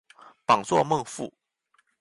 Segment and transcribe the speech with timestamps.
[0.47, 1.31] 榜作孟富。